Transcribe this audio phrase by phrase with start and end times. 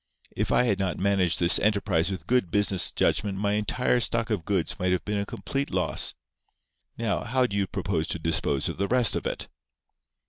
[0.35, 4.45] If I had not managed this enterprise with good business judgment my entire stock of
[4.45, 6.15] goods might have been a complete loss.
[6.97, 9.47] Now, how do you propose to dispose of the rest of it?"